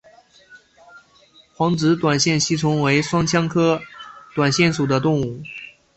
[1.53, 3.79] 横殖短腺吸虫为双腔科
[4.33, 5.43] 短腺属的动物。